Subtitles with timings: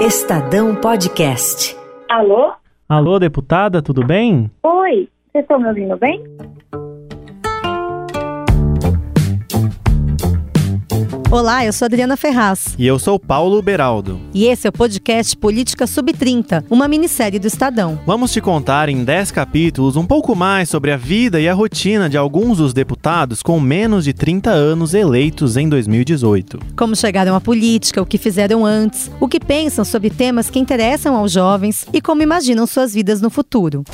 [0.00, 1.76] Estadão Podcast.
[2.08, 2.54] Alô?
[2.88, 4.50] Alô, deputada, tudo bem?
[4.62, 6.24] Oi, vocês estão me ouvindo bem?
[11.32, 12.74] Olá, eu sou Adriana Ferraz.
[12.76, 14.20] E eu sou Paulo Beraldo.
[14.34, 18.00] E esse é o podcast Política Sub-30, uma minissérie do Estadão.
[18.04, 22.10] Vamos te contar em 10 capítulos um pouco mais sobre a vida e a rotina
[22.10, 26.58] de alguns dos deputados com menos de 30 anos eleitos em 2018.
[26.76, 31.14] Como chegaram à política, o que fizeram antes, o que pensam sobre temas que interessam
[31.14, 33.84] aos jovens e como imaginam suas vidas no futuro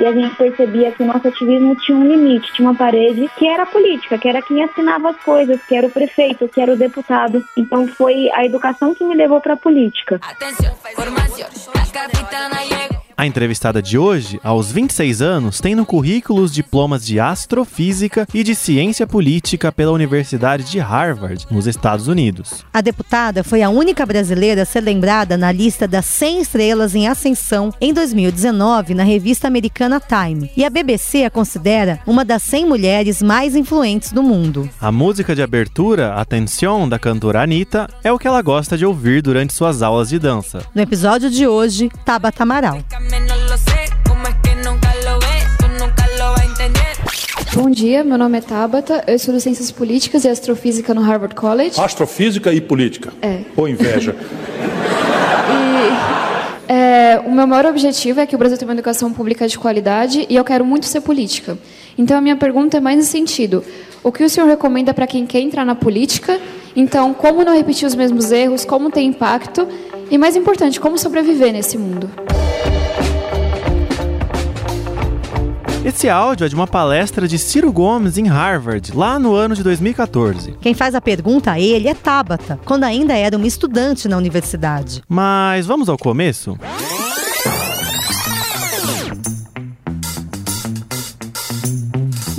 [0.00, 3.46] e a gente percebia que o nosso ativismo tinha um limite, tinha uma parede que
[3.46, 6.72] era a política, que era quem assinava as coisas, que era o prefeito, que era
[6.72, 7.44] o deputado.
[7.54, 10.18] Então foi a educação que me levou para a política.
[10.22, 12.89] Atenção, a
[13.26, 18.54] entrevistada de hoje, aos 26 anos, tem no currículo os diplomas de Astrofísica e de
[18.54, 22.64] Ciência Política pela Universidade de Harvard, nos Estados Unidos.
[22.72, 27.08] A deputada foi a única brasileira a ser lembrada na lista das 100 estrelas em
[27.08, 32.66] ascensão em 2019 na revista americana Time, e a BBC a considera uma das 100
[32.66, 34.68] mulheres mais influentes do mundo.
[34.80, 39.22] A música de abertura, Atenção, da cantora Anitta, é o que ela gosta de ouvir
[39.22, 40.64] durante suas aulas de dança.
[40.74, 42.78] No episódio de hoje, Tabata Amaral.
[47.52, 51.80] Bom dia, meu nome é Tabata, eu estudo Ciências Políticas e Astrofísica no Harvard College.
[51.80, 53.12] Astrofísica e Política?
[53.20, 53.40] É.
[53.56, 54.14] Ou inveja?
[56.68, 59.58] e é, o meu maior objetivo é que o Brasil tenha uma educação pública de
[59.58, 61.58] qualidade e eu quero muito ser política.
[61.98, 63.64] Então a minha pergunta é mais nesse sentido.
[64.02, 66.40] O que o senhor recomenda para quem quer entrar na política?
[66.76, 69.66] Então, como não repetir os mesmos erros, como ter impacto
[70.08, 72.08] e, mais importante, como sobreviver nesse mundo?
[75.82, 79.62] Esse áudio é de uma palestra de Ciro Gomes em Harvard, lá no ano de
[79.62, 80.54] 2014.
[80.60, 85.02] Quem faz a pergunta a ele é Tabata, quando ainda era uma estudante na universidade.
[85.08, 86.58] Mas vamos ao começo?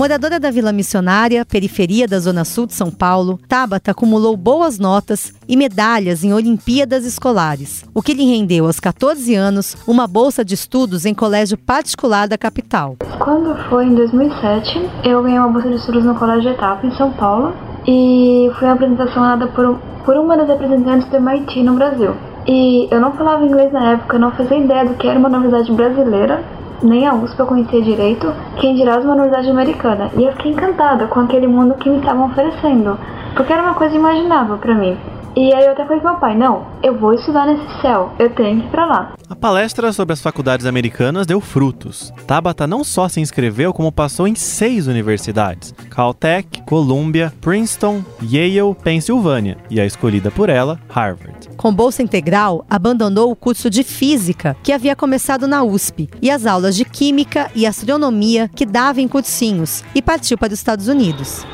[0.02, 5.32] Moradora da Vila Missionária, periferia da Zona Sul de São Paulo, Tabata acumulou boas notas
[5.48, 10.56] e medalhas em Olimpíadas escolares, o que lhe rendeu aos 14 anos uma bolsa de
[10.56, 12.96] estudos em colégio particular da capital.
[13.20, 17.12] Quando foi em 2007, eu ganhei uma bolsa de estudos no Colégio Etapa em São
[17.12, 17.54] Paulo
[17.88, 22.16] e foi uma apresentação dada por, por uma das representantes do MIT no Brasil.
[22.48, 25.72] E eu não falava inglês na época, não fazia ideia do que era uma universidade
[25.72, 26.44] brasileira,
[26.82, 30.10] nem a USP eu conhecia direito, quem dirá uma universidade americana.
[30.18, 32.98] E eu fiquei encantada com aquele mundo que me estavam oferecendo,
[33.36, 34.98] porque era uma coisa imaginável para mim.
[35.36, 38.30] E aí eu até falei com meu pai, não, eu vou estudar nesse céu, eu
[38.32, 39.14] tenho que ir pra lá.
[39.30, 42.14] A palestra sobre as faculdades americanas deu frutos.
[42.28, 49.58] Tabata não só se inscreveu, como passou em seis universidades: Caltech, Columbia, Princeton, Yale, Pensilvânia,
[49.70, 51.41] e a escolhida por ela, Harvard.
[51.62, 56.48] Com bolsa integral, abandonou o curso de física que havia começado na USP e as
[56.48, 61.46] aulas de química e astronomia que dava em cursinhos e partiu para os Estados Unidos.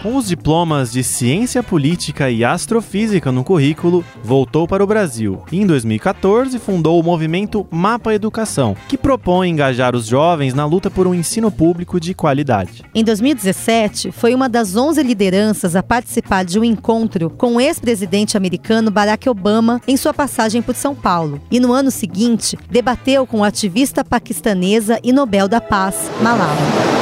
[0.00, 5.60] Com os diplomas de Ciência Política e Astrofísica no currículo, voltou para o Brasil e,
[5.60, 11.08] em 2014, fundou o movimento Mapa Educação, que propõe engajar os jovens na luta por
[11.08, 12.84] um ensino público de qualidade.
[12.94, 18.36] Em 2017, foi uma das 11 lideranças a participar de um encontro com o ex-presidente
[18.36, 21.40] americano Barack Obama em sua passagem por São Paulo.
[21.50, 26.56] E no ano seguinte, debateu com a ativista paquistanesa e Nobel da Paz, Malala.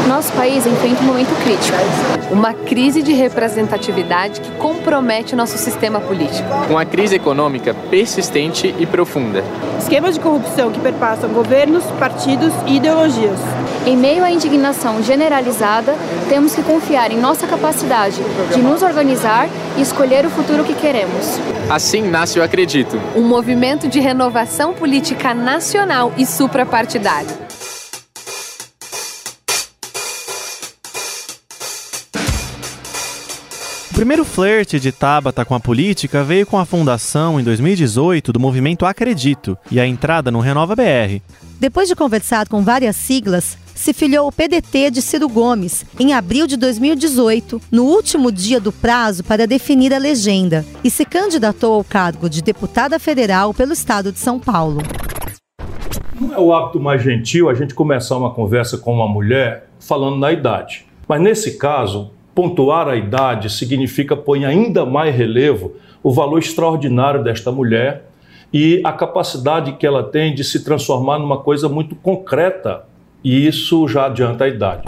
[0.09, 1.77] Nosso país enfrenta um momento crítico.
[2.31, 6.49] Uma crise crise de representatividade que compromete o nosso sistema político.
[6.71, 9.43] Uma crise econômica persistente e profunda.
[9.77, 13.41] Esquemas de corrupção que perpassam governos, partidos e ideologias.
[13.85, 15.97] Em meio à indignação generalizada,
[16.29, 18.23] temos que confiar em nossa capacidade
[18.55, 21.41] de nos organizar e escolher o futuro que queremos.
[21.69, 27.46] Assim nasce o Acredito um movimento de renovação política nacional e suprapartidário.
[33.97, 38.85] Primeiro flerte de Tabata com a política veio com a fundação, em 2018, do movimento
[38.85, 41.23] Acredito e a entrada no Renova BR.
[41.59, 46.47] Depois de conversar com várias siglas, se filiou o PDT de Ciro Gomes em abril
[46.47, 51.83] de 2018, no último dia do prazo para definir a legenda, e se candidatou ao
[51.83, 54.83] cargo de deputada federal pelo estado de São Paulo.
[56.21, 60.19] Não é o hábito mais gentil a gente começar uma conversa com uma mulher falando
[60.19, 60.85] na idade.
[61.09, 65.73] Mas nesse caso, Pontuar a idade significa pôr em ainda mais relevo
[66.03, 68.11] o valor extraordinário desta mulher
[68.53, 72.85] e a capacidade que ela tem de se transformar numa coisa muito concreta,
[73.25, 74.83] e isso já adianta a idade.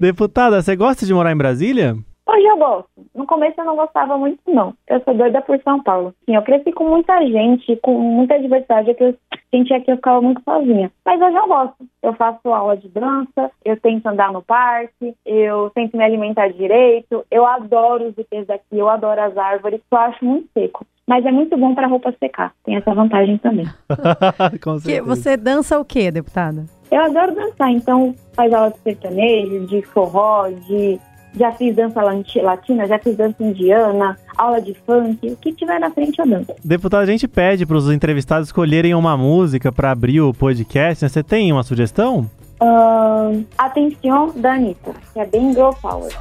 [0.00, 1.96] Deputada, você gosta de morar em Brasília?
[2.26, 2.88] Hoje eu gosto.
[3.14, 4.74] No começo eu não gostava muito, não.
[4.88, 6.14] Eu sou doida por São Paulo.
[6.24, 8.90] Sim, eu cresci com muita gente, com muita diversidade.
[8.90, 9.14] É que eu
[9.50, 10.90] sentia que eu ficava muito sozinha.
[11.04, 11.76] Mas hoje eu gosto.
[12.02, 17.24] Eu faço aula de dança, eu tento andar no parque, eu tento me alimentar direito.
[17.30, 19.80] Eu adoro os ipês daqui, eu adoro as árvores.
[19.90, 20.86] Eu acho muito seco.
[21.06, 22.54] Mas é muito bom para roupa secar.
[22.64, 23.66] Tem essa vantagem também.
[24.64, 25.06] com certeza.
[25.06, 26.64] Você dança o quê, deputada?
[26.90, 31.00] Eu adoro dançar, então faz aula de sertanejo, de forró, de
[31.36, 35.90] já fiz dança latina, já fiz dança indiana, aula de funk, o que tiver na
[35.90, 36.54] frente eu danço.
[36.64, 41.04] Deputado, a gente pede para os entrevistados escolherem uma música para abrir o podcast.
[41.04, 41.08] Né?
[41.08, 42.30] Você tem uma sugestão?
[42.60, 46.12] Uh, Atenção da Anitta, que é bem girl power.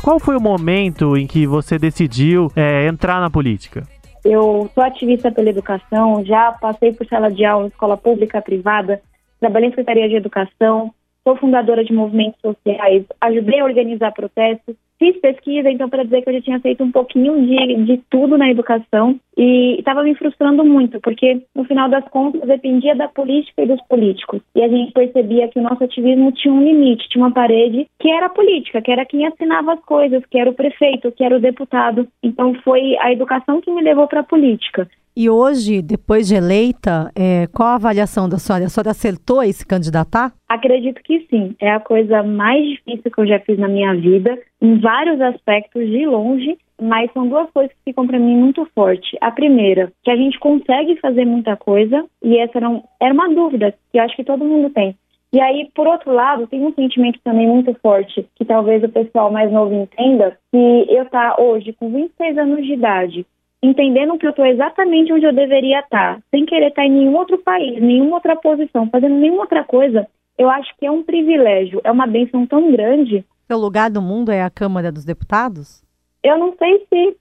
[0.00, 3.82] Qual foi o momento em que você decidiu é, entrar na política?
[4.28, 9.00] Eu sou ativista pela educação, já passei por sala de aula escola pública, privada,
[9.38, 10.92] trabalhei em Secretaria de Educação,
[11.22, 16.30] sou fundadora de movimentos sociais, ajudei a organizar protestos, fiz pesquisa, então, para dizer que
[16.30, 20.64] eu já tinha feito um pouquinho de, de tudo na educação e estava me frustrando
[20.64, 24.40] muito, porque no final das contas dependia da política e dos políticos.
[24.54, 28.08] E a gente percebia que o nosso ativismo tinha um limite, tinha uma parede que
[28.08, 31.36] era a política, que era quem assinava as coisas, que era o prefeito, que era
[31.36, 32.08] o deputado.
[32.22, 34.88] Então, foi a educação que me levou para a política.
[35.18, 38.66] E hoje, depois de eleita, é, qual a avaliação da senhora?
[38.66, 40.30] A senhora acertou esse candidatar?
[40.46, 41.56] Acredito que sim.
[41.58, 45.86] É a coisa mais difícil que eu já fiz na minha vida, em vários aspectos,
[45.86, 49.16] de longe, mas são duas coisas que ficam para mim muito forte.
[49.20, 53.74] A primeira, que a gente consegue fazer muita coisa, e essa um, era uma dúvida
[53.92, 54.96] que eu acho que todo mundo tem.
[55.32, 59.30] E aí, por outro lado, tem um sentimento também muito forte, que talvez o pessoal
[59.30, 63.26] mais novo entenda, que eu tá hoje com 26 anos de idade,
[63.62, 67.38] entendendo que eu estou exatamente onde eu deveria estar, sem querer estar em nenhum outro
[67.38, 70.06] país, nenhuma outra posição, fazendo nenhuma outra coisa,
[70.38, 73.24] eu acho que é um privilégio, é uma benção tão grande.
[73.46, 75.84] Seu lugar do mundo é a Câmara dos Deputados?
[76.22, 77.16] Eu não sei se,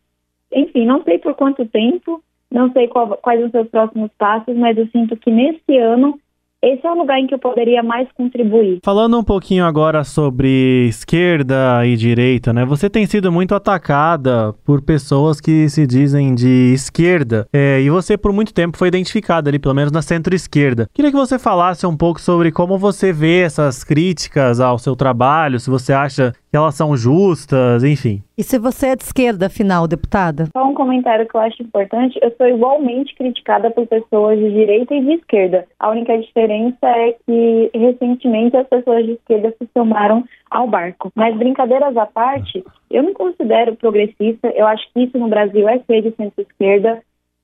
[0.51, 4.75] enfim, não sei por quanto tempo, não sei qual, quais os seus próximos passos, mas
[4.75, 6.19] eu sinto que nesse ano
[6.65, 8.79] esse é o lugar em que eu poderia mais contribuir.
[8.83, 12.65] Falando um pouquinho agora sobre esquerda e direita, né?
[12.65, 17.47] Você tem sido muito atacada por pessoas que se dizem de esquerda.
[17.53, 20.89] É, e você, por muito tempo, foi identificada ali, pelo menos na centro-esquerda.
[20.93, 25.59] Queria que você falasse um pouco sobre como você vê essas críticas ao seu trabalho,
[25.59, 28.23] se você acha que elas são justas, enfim.
[28.37, 30.45] E se você é de esquerda, afinal, deputada?
[30.55, 32.17] Só um comentário que eu acho importante.
[32.21, 35.67] Eu sou igualmente criticada por pessoas de direita e de esquerda.
[35.77, 41.11] A única diferença é que, recentemente, as pessoas de esquerda se somaram ao barco.
[41.13, 44.47] Mas, brincadeiras à parte, eu me considero progressista.
[44.55, 47.01] Eu acho que isso no Brasil é ser de centro-esquerda.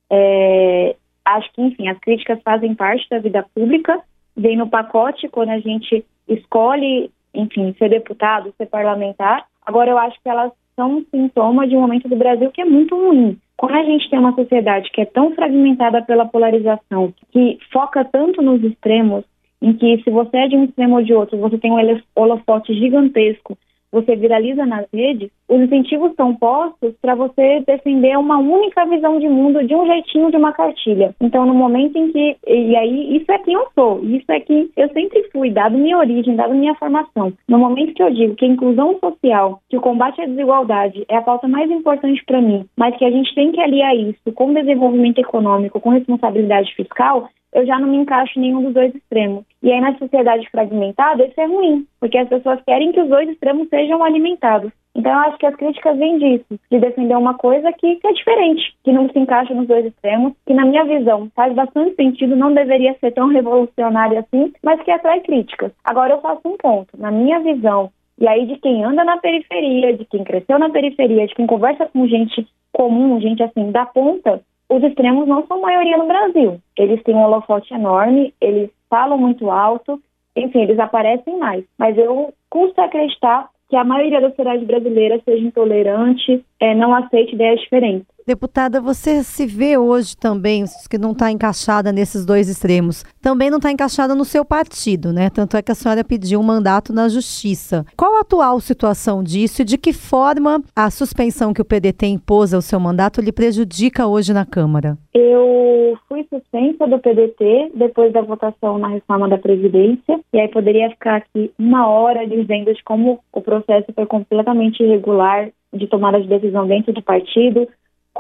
[0.09, 0.95] É...
[1.25, 3.99] Acho que, enfim, as críticas fazem parte da vida pública.
[4.37, 9.45] Vem no pacote quando a gente escolhe enfim, ser deputado, ser parlamentar.
[9.65, 12.65] Agora, eu acho que elas são um sintoma de um momento do Brasil que é
[12.65, 13.38] muito ruim.
[13.57, 18.41] Quando a gente tem uma sociedade que é tão fragmentada pela polarização, que foca tanto
[18.41, 19.23] nos extremos,
[19.61, 22.73] em que se você é de um extremo ou de outro, você tem um holofote
[22.73, 23.57] gigantesco
[23.91, 29.27] você viraliza nas redes, os incentivos são postos para você defender uma única visão de
[29.27, 31.13] mundo de um jeitinho de uma cartilha.
[31.19, 32.38] Então, no momento em que.
[32.48, 35.98] E aí, isso é quem eu sou, isso é quem eu sempre fui, dado minha
[35.98, 37.33] origem, dado minha formação.
[37.48, 41.17] No momento que eu digo que a inclusão social, que o combate à desigualdade é
[41.17, 44.53] a pauta mais importante para mim, mas que a gente tem que aliar isso com
[44.53, 49.43] desenvolvimento econômico, com responsabilidade fiscal, eu já não me encaixo em nenhum dos dois extremos.
[49.63, 53.29] E aí, na sociedade fragmentada, isso é ruim, porque as pessoas querem que os dois
[53.29, 54.71] extremos sejam alimentados.
[54.95, 58.11] Então, eu acho que as críticas vêm disso, de defender uma coisa que, que é
[58.11, 62.35] diferente, que não se encaixa nos dois extremos, que, na minha visão, faz bastante sentido,
[62.35, 65.71] não deveria ser tão revolucionário assim, mas que atrai críticas.
[65.83, 66.89] Agora, eu faço um ponto.
[66.97, 71.25] Na minha visão, e aí de quem anda na periferia, de quem cresceu na periferia,
[71.25, 75.97] de quem conversa com gente comum, gente assim, da ponta, os extremos não são maioria
[75.97, 76.59] no Brasil.
[76.77, 80.00] Eles têm um holofote enorme, eles falam muito alto,
[80.36, 81.63] enfim, eles aparecem mais.
[81.79, 87.33] Mas eu custa acreditar que a maioria da sociedade brasileira seja intolerante, é, não aceite
[87.33, 88.05] ideias diferentes.
[88.25, 93.57] Deputada, você se vê hoje também, que não está encaixada nesses dois extremos, também não
[93.57, 95.29] está encaixada no seu partido, né?
[95.29, 97.85] Tanto é que a senhora pediu um mandato na justiça.
[97.97, 102.53] Qual a atual situação disso e de que forma a suspensão que o PDT impôs
[102.53, 104.97] ao seu mandato lhe prejudica hoje na Câmara?
[105.13, 110.89] Eu fui suspensa do PDT depois da votação na reforma da Previdência, e aí poderia
[110.91, 116.27] ficar aqui uma hora dizendo de como o processo foi completamente irregular de tomada de
[116.27, 117.67] decisão dentro do partido,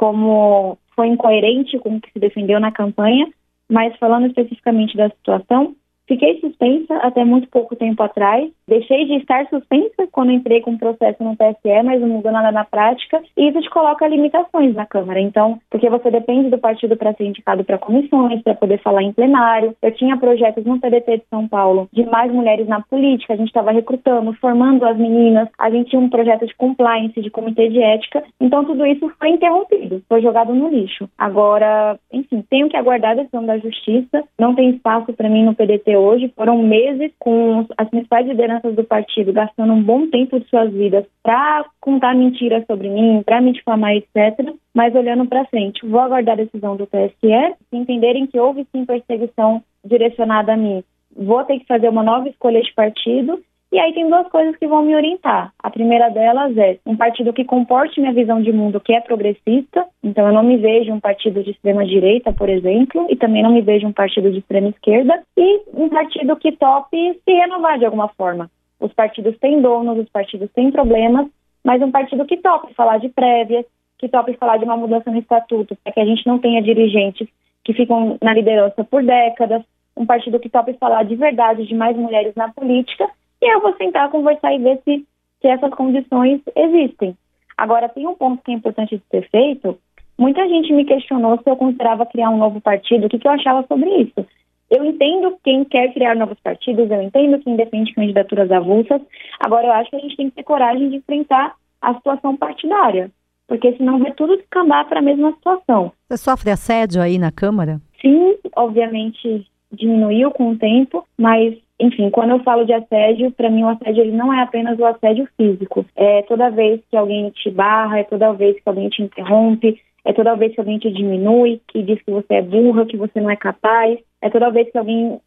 [0.01, 3.27] como foi incoerente com o que se defendeu na campanha,
[3.69, 5.75] mas falando especificamente da situação,
[6.11, 8.51] Fiquei suspensa até muito pouco tempo atrás.
[8.71, 12.53] Deixei de estar suspensa quando entrei com o processo no TSE, mas não mudou nada
[12.53, 13.21] na prática.
[13.35, 15.19] E isso te coloca limitações na Câmara.
[15.19, 19.11] Então, porque você depende do partido para ser indicado para comissões, para poder falar em
[19.11, 19.75] plenário.
[19.81, 23.33] Eu tinha projetos no PDT de São Paulo de mais mulheres na política.
[23.33, 25.49] A gente estava recrutando, formando as meninas.
[25.59, 28.23] A gente tinha um projeto de compliance, de comitê de ética.
[28.39, 31.09] Então, tudo isso foi interrompido, foi jogado no lixo.
[31.17, 34.23] Agora, enfim, tenho que aguardar a decisão da justiça.
[34.39, 36.31] Não tem espaço para mim no PDT hoje.
[36.37, 41.05] Foram meses com as principais lideranças do partido gastando um bom tempo de suas vidas
[41.23, 44.53] para contar mentiras sobre mim, para me difamar, etc.
[44.73, 47.55] Mas olhando para frente, vou aguardar a decisão do TSE.
[47.69, 50.83] Se entenderem que houve sim perseguição direcionada a mim,
[51.15, 53.41] vou ter que fazer uma nova escolha de partido
[53.71, 55.53] e aí tem duas coisas que vão me orientar.
[55.57, 59.85] A primeira delas é um partido que comporte minha visão de mundo, que é progressista.
[60.03, 63.51] Então eu não me vejo um partido de extrema direita, por exemplo, e também não
[63.53, 67.85] me vejo um partido de extrema esquerda, e um partido que tope se renovar de
[67.85, 68.51] alguma forma.
[68.77, 71.27] Os partidos têm donos, os partidos têm problemas,
[71.63, 73.65] mas um partido que tope falar de prévias,
[73.97, 77.29] que tope falar de uma mudança no estatuto, para que a gente não tenha dirigentes
[77.63, 79.63] que ficam na liderança por décadas,
[79.95, 83.07] um partido que tope falar de verdade de mais mulheres na política
[83.41, 85.05] e eu vou sentar, conversar e ver se,
[85.41, 87.17] se essas condições existem.
[87.57, 89.77] Agora, tem um ponto que é importante de ser feito.
[90.17, 93.31] Muita gente me questionou se eu considerava criar um novo partido, o que, que eu
[93.31, 94.25] achava sobre isso.
[94.69, 99.01] Eu entendo quem quer criar novos partidos, eu entendo quem defende candidaturas avulsas.
[99.39, 103.11] Agora, eu acho que a gente tem que ter coragem de enfrentar a situação partidária,
[103.47, 105.91] porque senão vai tudo descambar para a mesma situação.
[106.07, 107.81] Você sofre assédio aí na Câmara?
[108.01, 113.63] Sim, obviamente diminuiu com o tempo, mas enfim, quando eu falo de assédio, para mim
[113.63, 115.83] o assédio ele não é apenas o assédio físico.
[115.95, 120.13] É toda vez que alguém te barra, é toda vez que alguém te interrompe, é
[120.13, 123.31] toda vez que alguém te diminui, que diz que você é burra, que você não
[123.31, 125.19] é capaz, é toda vez que alguém,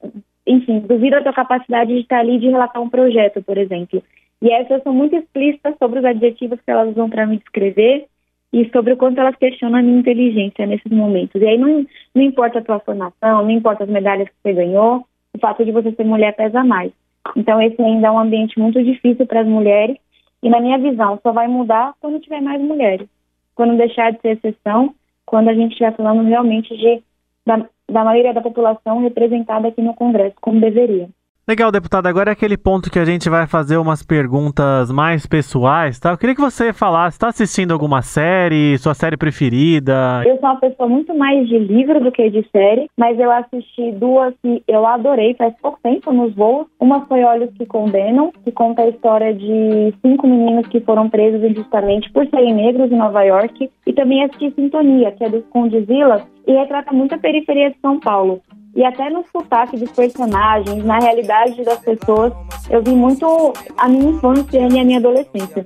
[0.46, 4.00] enfim, duvida da tua capacidade de estar ali de relatar um projeto, por exemplo.
[4.40, 8.06] E essas são muito explícitas sobre os adjetivos que elas usam para me descrever
[8.52, 11.42] e sobre o quanto elas questionam a minha inteligência nesses momentos.
[11.42, 11.84] E aí não,
[12.14, 15.72] não importa a tua formação, não importa as medalhas que você ganhou, o fato de
[15.72, 16.92] você ser mulher pesa mais.
[17.36, 19.96] Então, esse ainda é um ambiente muito difícil para as mulheres.
[20.42, 23.08] E, na minha visão, só vai mudar quando tiver mais mulheres.
[23.54, 24.94] Quando deixar de ser exceção,
[25.26, 27.02] quando a gente estiver falando realmente de,
[27.46, 31.08] da, da maioria da população representada aqui no Congresso, como deveria.
[31.46, 32.08] Legal, deputada.
[32.08, 36.12] Agora é aquele ponto que a gente vai fazer umas perguntas mais pessoais, tá?
[36.12, 40.22] Eu queria que você falasse, está assistindo alguma série, sua série preferida?
[40.24, 43.92] Eu sou uma pessoa muito mais de livro do que de série, mas eu assisti
[43.92, 46.66] duas que eu adorei faz pouco tempo nos voos.
[46.80, 51.44] Uma foi Olhos que Condenam, que conta a história de cinco meninos que foram presos
[51.44, 53.70] injustamente por serem negros em Nova York.
[53.86, 58.00] E também assisti Sintonia, que é dos Condizila, e retrata muito a periferia de São
[58.00, 58.40] Paulo
[58.74, 62.32] e até no sotaque dos personagens, na realidade das pessoas,
[62.68, 65.64] eu vi muito a minha infância e a minha adolescência.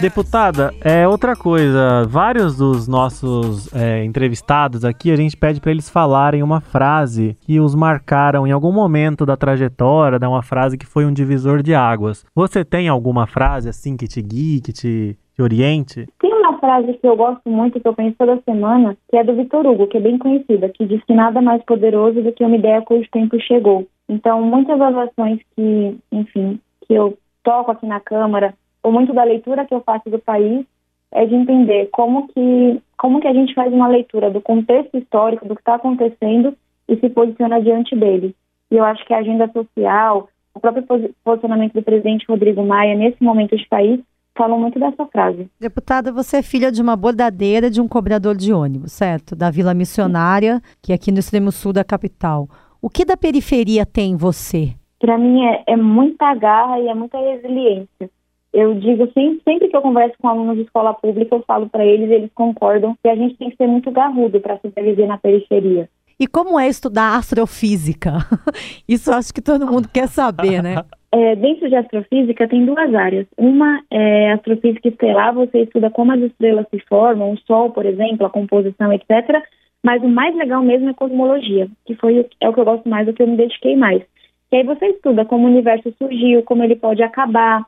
[0.00, 2.04] Deputada, é outra coisa.
[2.08, 7.60] Vários dos nossos é, entrevistados aqui, a gente pede para eles falarem uma frase que
[7.60, 11.74] os marcaram em algum momento da trajetória, né, uma frase que foi um divisor de
[11.74, 12.24] águas.
[12.34, 16.06] Você tem alguma frase assim que te guie, que te, te oriente?
[16.20, 19.34] Tem uma frase que eu gosto muito, que eu penso toda semana, que é do
[19.34, 22.56] Vitor Hugo, que é bem conhecida, que diz que nada mais poderoso do que uma
[22.56, 23.86] ideia cujo tempo chegou.
[24.08, 29.24] Então, muitas das ações que, enfim, que eu toco aqui na Câmara, ou muito da
[29.24, 30.64] leitura que eu faço do país,
[31.12, 35.46] é de entender como que, como que a gente faz uma leitura do contexto histórico,
[35.46, 36.54] do que está acontecendo
[36.88, 38.34] e se posiciona diante dele.
[38.70, 40.84] E eu acho que a agenda social, o próprio
[41.24, 44.00] posicionamento do presidente Rodrigo Maia nesse momento de país
[44.36, 45.48] falam muito dessa frase.
[45.60, 49.34] Deputada, você é filha de uma bordadeira de um cobrador de ônibus, certo?
[49.34, 52.48] Da Vila Missionária, que é aqui no extremo sul da capital.
[52.82, 54.74] O que da periferia tem em você?
[54.98, 58.10] Para mim é, é, muita garra e é muita resiliência.
[58.52, 61.84] Eu digo sempre, sempre que eu converso com alunos de escola pública, eu falo para
[61.84, 65.88] eles, eles concordam que a gente tem que ser muito garrudo para sobreviver na periferia.
[66.18, 68.18] E como é estudar astrofísica?
[68.88, 70.76] Isso acho que todo mundo quer saber, né?
[71.16, 73.24] É, dentro de astrofísica tem duas áreas.
[73.38, 78.26] Uma é astrofísica estelar, você estuda como as estrelas se formam, o Sol, por exemplo,
[78.26, 79.40] a composição, etc.
[79.80, 83.06] Mas o mais legal mesmo é cosmologia, que foi é o que eu gosto mais,
[83.06, 84.02] o que eu me dediquei mais.
[84.50, 87.64] E aí você estuda como o universo surgiu, como ele pode acabar,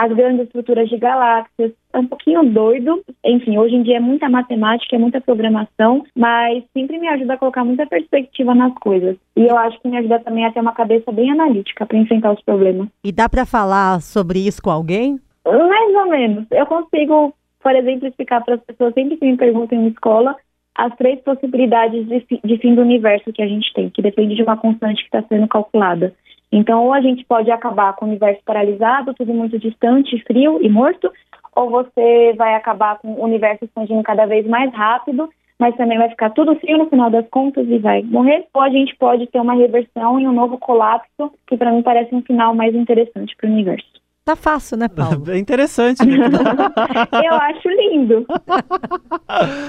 [0.00, 1.72] as grandes estruturas de galáxias.
[1.92, 3.02] É um pouquinho doido.
[3.22, 7.36] Enfim, hoje em dia é muita matemática, é muita programação, mas sempre me ajuda a
[7.36, 9.16] colocar muita perspectiva nas coisas.
[9.36, 12.32] E eu acho que me ajuda também a ter uma cabeça bem analítica para enfrentar
[12.32, 12.88] os problemas.
[13.04, 15.20] E dá para falar sobre isso com alguém?
[15.44, 16.46] Mais ou menos.
[16.50, 20.34] Eu consigo, por exemplo, explicar para as pessoas sempre que me perguntam em escola
[20.74, 24.42] as três possibilidades de, de fim do universo que a gente tem, que depende de
[24.42, 26.14] uma constante que está sendo calculada.
[26.52, 30.68] Então, ou a gente pode acabar com o universo paralisado, tudo muito distante, frio e
[30.68, 31.10] morto,
[31.54, 36.08] ou você vai acabar com o universo expandindo cada vez mais rápido, mas também vai
[36.08, 38.46] ficar tudo frio no final das contas e vai morrer.
[38.54, 42.14] Ou a gente pode ter uma reversão e um novo colapso, que para mim parece
[42.14, 44.00] um final mais interessante para o universo.
[44.24, 45.24] Tá fácil, né, Paulo?
[45.30, 46.00] É interessante.
[46.06, 48.26] Eu acho lindo.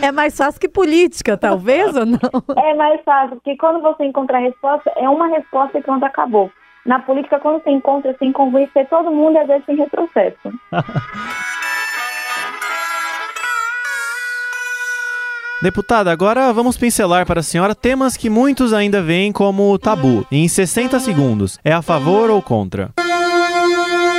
[0.01, 2.19] É mais fácil que política, talvez, ou não?
[2.57, 6.51] É mais fácil, porque quando você encontra a resposta, é uma resposta e pronto, acabou.
[6.85, 10.51] Na política, quando você encontra, você convencer todo mundo e às vezes tem retrocesso.
[15.61, 20.25] Deputada, agora vamos pincelar para a senhora temas que muitos ainda veem como tabu.
[20.31, 22.89] Em 60 segundos, é a favor ou contra?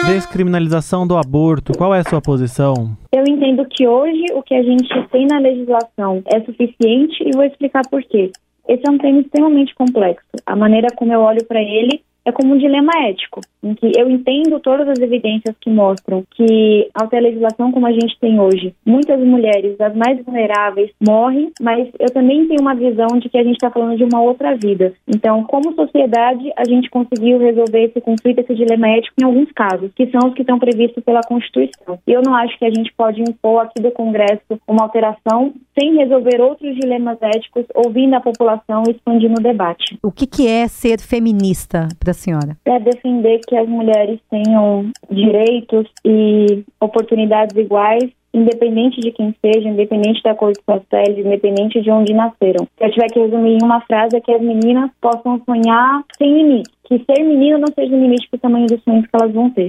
[0.07, 2.97] Descriminalização do aborto, qual é a sua posição?
[3.11, 7.43] Eu entendo que hoje o que a gente tem na legislação é suficiente e vou
[7.43, 8.31] explicar por quê.
[8.69, 10.25] Esse é um tema extremamente complexo.
[10.47, 14.09] A maneira como eu olho para ele é como um dilema ético, em que eu
[14.11, 18.75] entendo todas as evidências que mostram que, ter a legislação como a gente tem hoje,
[18.87, 23.45] muitas mulheres, as mais vulneráveis, morrem, mas eu também tenho uma visão de que a
[23.45, 24.95] gente está falando de uma outra vida.
[25.07, 29.91] Então, como sociedade, a gente conseguiu resolver esse conflito, esse dilema ético em alguns casos,
[29.95, 31.99] que são os que estão previstos pela Constituição.
[32.07, 35.97] E eu não acho que a gente pode impor aqui do Congresso uma alteração sem
[35.97, 39.99] resolver outros dilemas éticos, ouvindo a população e expandindo o debate.
[40.03, 42.57] O que, que é ser feminista para a senhora?
[42.65, 50.23] É defender que as mulheres tenham direitos e oportunidades iguais independente de quem seja, independente
[50.23, 52.67] da cor de sua pele, independente de onde nasceram.
[52.79, 56.33] Se eu tiver que resumir em uma frase, é que as meninas possam sonhar sem
[56.33, 56.71] limite.
[56.85, 59.69] Que ser menina não seja limite para o tamanho dos sonhos que elas vão ter.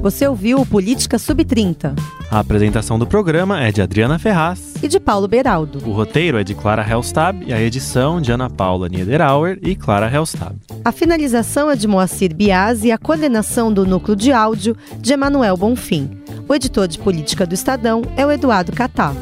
[0.00, 1.98] Você ouviu Política Sub-30.
[2.30, 5.80] A apresentação do programa é de Adriana Ferraz e de Paulo Beraldo.
[5.84, 10.08] O roteiro é de Clara Helstab e a edição de Ana Paula Niederauer e Clara
[10.08, 10.54] Helstab.
[10.84, 15.56] A finalização é de Moacir Biasi e a coordenação do núcleo de áudio de Emanuel
[15.56, 16.08] Bonfim.
[16.48, 19.12] O editor de política do Estadão é o Eduardo Catá.